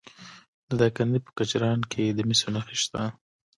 [0.67, 3.01] د دایکنډي په کجران کې د مسو نښې شته.